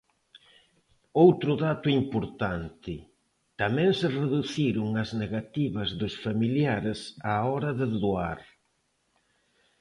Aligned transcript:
Outro 1.25 1.51
dato 1.65 1.87
importante: 2.01 2.93
tamén 3.61 3.89
se 3.99 4.07
reduciron 4.19 4.87
as 5.03 5.09
negativas 5.23 5.89
dos 6.01 6.13
familiares 6.25 6.99
á 7.31 7.33
hora 7.51 7.71
de 7.79 7.87
doar. 8.03 8.39